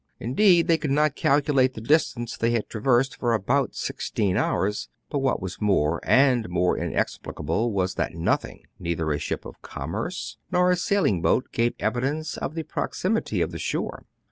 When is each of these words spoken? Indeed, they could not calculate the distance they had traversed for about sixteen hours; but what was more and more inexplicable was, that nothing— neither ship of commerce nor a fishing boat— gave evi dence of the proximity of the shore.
Indeed, 0.19 0.67
they 0.67 0.79
could 0.79 0.89
not 0.89 1.15
calculate 1.15 1.75
the 1.75 1.79
distance 1.79 2.35
they 2.35 2.49
had 2.49 2.67
traversed 2.67 3.17
for 3.19 3.33
about 3.35 3.75
sixteen 3.75 4.35
hours; 4.35 4.89
but 5.11 5.19
what 5.19 5.39
was 5.43 5.61
more 5.61 5.99
and 6.03 6.49
more 6.49 6.75
inexplicable 6.75 7.71
was, 7.71 7.93
that 7.93 8.15
nothing— 8.15 8.63
neither 8.79 9.15
ship 9.19 9.45
of 9.45 9.61
commerce 9.61 10.37
nor 10.51 10.71
a 10.71 10.75
fishing 10.75 11.21
boat— 11.21 11.51
gave 11.51 11.77
evi 11.77 12.01
dence 12.01 12.35
of 12.37 12.55
the 12.55 12.63
proximity 12.63 13.41
of 13.41 13.51
the 13.51 13.59
shore. 13.59 14.07